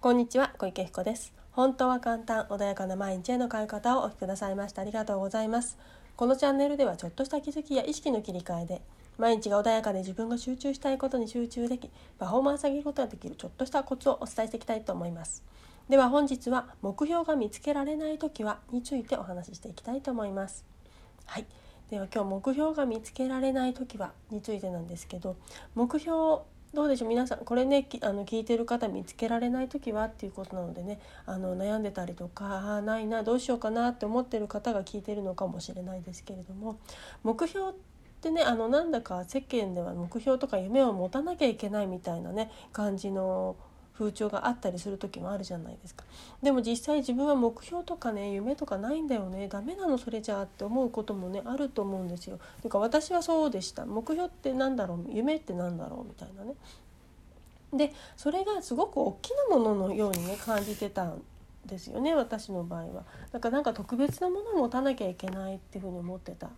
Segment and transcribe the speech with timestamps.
[0.00, 1.34] こんにちは小池彦です。
[1.50, 5.76] 本当は簡単穏やかな毎日への変え方をお聞きくださいましてありがとうございます。
[6.14, 8.80] このチャンネルではちょっとした気づきや意識の切り替えで
[9.18, 15.42] 毎日が穏やかで自分が集中したいことに集中できパフォーマンス上げることができるちょっとしたコツをお伝えしていきたいと思います。
[15.88, 20.64] では本日は目標が見つけられない時はについてお話ししていきたいと思います。
[21.26, 21.46] はい。
[21.90, 25.36] では今日目標が見つけられない時はについてなんですけど
[25.74, 26.42] 目標
[26.74, 27.08] どうでしょう？
[27.08, 31.00] 皆さんこれねあの聞いてる方見つけられない時はっていうことなのでね。
[31.26, 36.78] あの悩んでたりとかあないなどうしようかなって思ってる方が聞いてるのかもしれないですけれども。
[37.22, 37.72] 目標っ
[38.20, 43.56] てねあのなんだか世間では目標とか夢を持たなきゃいけないみたいなね感じの
[43.98, 46.04] 風潮があったりする時もあるじゃないですか
[46.40, 52.38] でも実際自分は目標とかね夢とかないんだよねダメなのそれじゃあって思うこともねあると思うんですよ。
[52.62, 55.06] というか私はそうでした目標って何だろう？
[55.10, 56.04] 夢って何だろう？
[56.04, 56.54] みたいなね。
[57.72, 61.22] でそれがすごく大きなもののようにね感じてたん
[61.66, 63.04] ですよね私の場合は。
[63.32, 66.48] だからなんか特別なものを持たなきゃいけないっていうふうに思ってた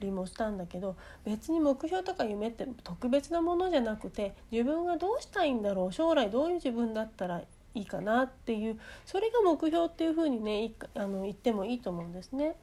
[0.00, 7.42] りもしたんだけど別に目標とか夢って特別なものじゃなくて自分がどうしたいんだろう将来どういう自分だったら
[7.74, 12.56] いいかなっていうそれが目標っていうふうにねあの言ってもいいと思うんですね。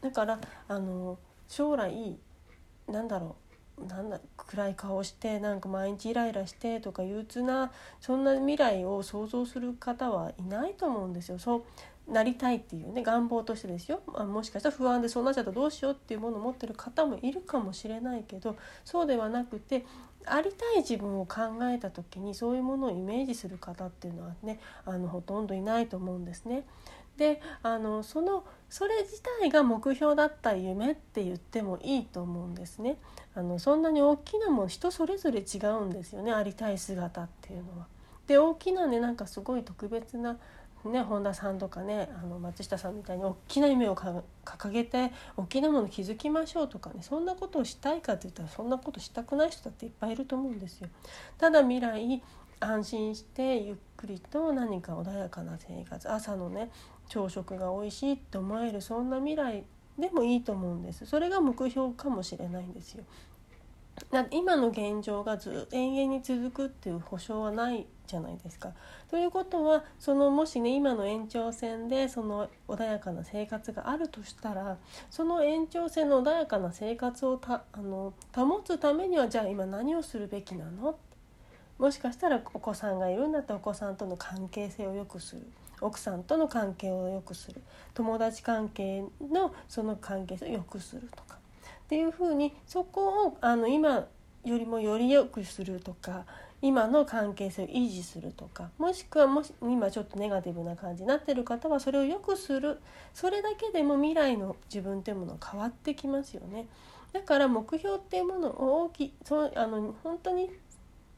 [0.00, 2.18] だからあの将来
[2.88, 3.36] なんだろ
[3.78, 11.38] うなんだ暗い顔してなんか毎日イライラしてとか憂鬱なそんな未来を想像する方はいないと思うんですよ。
[11.38, 11.62] そう
[12.08, 19.84] なりたいっていうね願望としてですよ、まあ、もしかしたら不安でそうなっちゃったらどうしようっていうものを持ってる方もいるかもしれないけどそうではなくて
[20.24, 26.64] ありたい自分を考えた時にそういうものをイメージする方っていうのはねあのほとんどいないと思うんですね。
[27.16, 32.98] であのそのそれ自体が目標だった夢って言ってもいいと思うんですね。
[33.34, 37.86] あのそんなに大きなもの人それぞれ違うんですよねありたい姿っていうのは。
[38.26, 40.36] で大きなねなんかすごい特別な
[40.92, 50.88] ね、本田さんとかねあの松下さんみたいに大きな夢を掲げて大きなもの築きましょうとかねそんなことをしたいかって言ったらそんなことしたくない人だっていっぱいいると思うんですよ。
[51.38, 52.22] ただ未来
[52.60, 56.70] 安心してゆっくりと何か穏やかな生活朝のね
[57.08, 59.64] 朝食が美味しいって思えるそんな未来
[59.98, 63.04] でもいいと思うんですそれが目標かもしれないんですよ
[64.30, 68.72] 今の現状がずっと永遠に続くっていう保証はないじゃないですか。
[69.10, 74.76] ということはそのもしね今の延長線でその穏やかな生活があるとしたら
[75.10, 80.98] その延長線の穏やかな生活をたあの保つためにはじゃあ今何をするべきなの？
[81.78, 85.46] もしかしたらお子さんがいるんだったらお子さんとの関係性を良くする。
[85.80, 87.60] 奥さんとの関係を良くする。
[87.92, 91.38] 友達関係のその関係性を良くするとか。
[91.86, 94.06] っていうふうにそこをあの今
[94.44, 96.24] よりもより良くするとか
[96.60, 102.80] 今の関係性を維持するとかもしくはもし今ちょっとネガティブな感じになってる方はそれを良くする
[103.14, 106.66] それだけでも未来の自分っていうものは変わってきますよね。
[107.12, 110.50] だから目標っていうものを大きいそあの本当に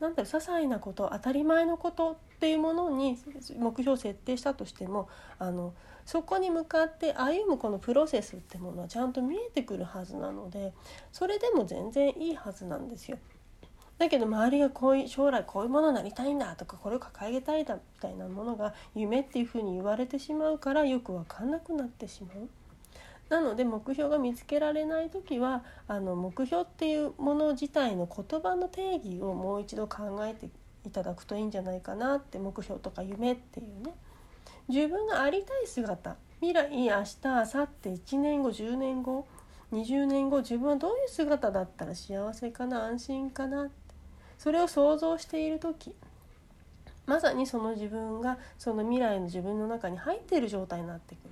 [0.00, 3.18] なんだろう些細なこと当たり前のことっていうものに
[3.58, 5.08] 目標を設定したとしても
[5.38, 5.74] あの
[6.06, 10.72] そこに向かって歩むこのプロセスってものはちゃんと見えてくるはずなので
[11.12, 13.18] それでも全然いいはずなんですよ。
[13.96, 22.48] だけど周りがこういう将来こういうものになりたいんだとかこれを掲げたいだみたいなものが夢っていうふうに言われてしまうからよく分かんなくなってしまう。
[23.28, 30.50] なので目標が見つけられない時はあの目標っていうもの自体の言葉の定義をもう一度考えて
[30.84, 33.94] いただくといいんじゃないかなって目標とか夢っていうね
[34.68, 36.16] 自分がありたい姿。
[36.40, 39.26] 未来明日明後日1年後10年後
[39.72, 43.70] 20年後自分はどういう姿だったら幸せかな安心かな。
[44.38, 45.94] それを想像している時。
[47.06, 51.30] まさにその自分がその未来の自分の中に入っている状態になってくる。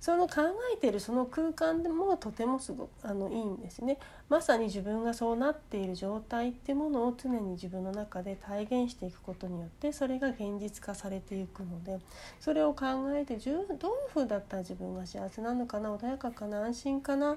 [0.00, 0.42] その考
[0.74, 3.98] えているその空間でもとてもすごあのいいんですね。
[4.28, 12.00] まさに自分がそうなっている状態っていうものを常に自分の中で体現していくことによってそれが現実化されていくので
[12.40, 13.66] それを考えてどういう
[14.12, 17.36] ふうだったら自分が幸せなのかな穏やかかな安心かな、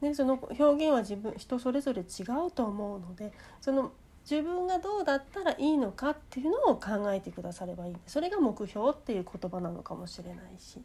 [0.00, 3.92] ね、その表現は自分人それぞれ違うと思うのでその
[4.28, 7.96] 自分がどうだったらいいのかっていうのを考えてくださればいい。
[8.08, 10.82] それが目標っていう言葉なのかもしれないし。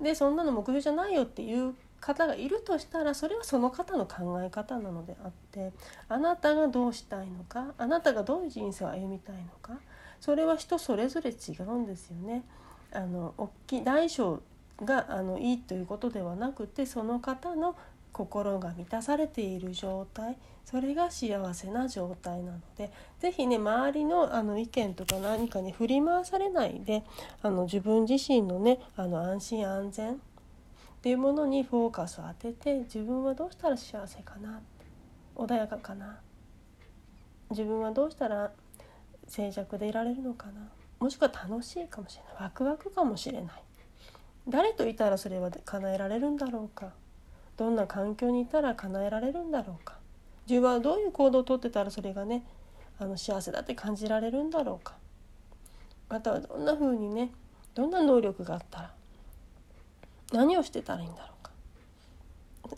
[0.00, 5.72] でそんなの目標じゃないよっていう方がいるとしたらそれはその方の考え方なのであって
[6.08, 9.80] あなたがどうしたいのかあなたがどういう人生を歩みたいのか
[10.20, 12.44] それは人それぞれ違うんですよね。
[12.92, 14.40] あの大きい大小
[14.82, 17.76] があのいいということではなくてその方の
[18.14, 27.02] 心が満たされている状態それが幸せな状態なので是非ね周りのあの意見とか何かに振り回されないで
[27.42, 30.16] あの自分自身のねあの安心安全っ
[31.02, 34.60] ていうものにフォーカスを当てて自分はどうしたら幸せかな
[35.34, 36.20] 穏やかかな
[37.50, 38.52] 自分はどうしたら
[39.26, 40.52] 静寂でいられるのかな
[41.00, 43.52] もしくは楽しいかもしれないワクワクかもしれない
[44.48, 46.92] 誰といたらそれは叶えられるんだろうか
[47.56, 49.96] どんな環境にいたら叶えられるんだろうか。
[50.48, 52.44] 自分はどういう行動をとってたらそれがね
[52.98, 54.94] あの幸せだって感じられるんだろうか。
[56.08, 57.30] またはどんな風にね
[57.74, 58.94] どんな能力があったら
[60.32, 61.50] 何をしてたらいいんだろうか。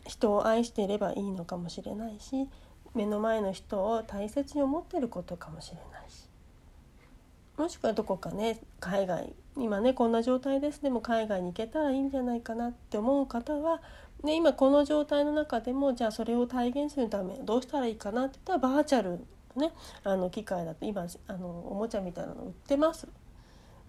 [0.06, 2.48] 人を愛していればいいのかもしれないし
[2.94, 6.25] 目の前の人を大切に思ってることかもしれないし。
[7.56, 13.80] もしくはどこかね海外今ねこんな状態ですでも海外に行けたらいいんじゃないかなって思う方は、
[14.22, 19.20] ね、今この状態の中でもじゃあそれを体現するためどうしたらいいかなって言ったらバーチャル
[19.56, 19.72] ね
[20.04, 23.08] あの機械だと今あのおもちゃみたいなの売ってます。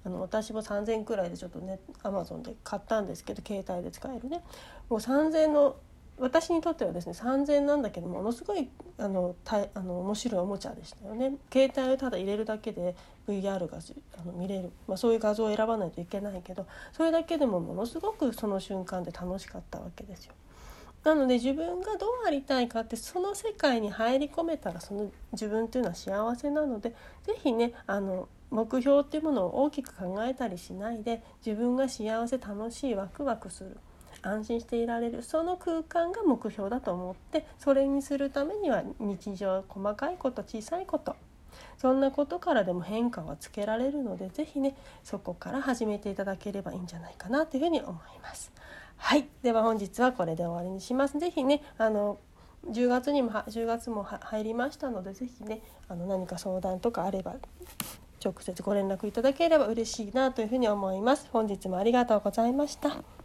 [0.06, 4.42] あの私も3,000くらいでちょっとねアマゾンで買ったんですけど携帯で使えるね
[4.88, 5.76] もう3,000の
[6.20, 11.34] 私にとってはですね3,000円なんだけどものすごいあのたあの面白いおもちゃでしたよね。
[11.54, 12.96] 携帯をただ入れるだけで
[13.28, 13.78] VR が
[14.20, 20.34] あの見れる、まあ、そういう画像を選ばないといけないけどそれだけでもものすごくその瞬間で楽しかったわけですよ。
[21.04, 26.94] なので自分がどうありたいかってその世界に入り込めたらその自分っていうのは幸せなので
[27.24, 33.78] 是非ねあの目標っていうものを大きく考えたりしないで自分が幸せ楽しいワクワクする。
[34.22, 41.16] 安心していられるその空間が目標だと思ってそれにするためには日常細かいこと小さいこと
[41.78, 48.52] そんなことからでも変化はつけられるので是非ねそこから始めていただければいいんじゃないかなというふうに思います。
[48.98, 51.20] はいでは本日はこれで終わりにします。
[51.20, 52.20] 是非ねあの
[52.68, 57.36] 10月にも10月も入りましたので是非ねあの何か相談とかあれば
[58.24, 61.30] 直接ご連絡いただければ嬉しいなというふうに思います。
[61.32, 63.17] 本日もありがとうございました。